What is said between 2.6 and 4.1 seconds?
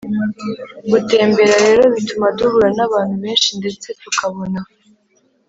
n’abantu benshi ndetse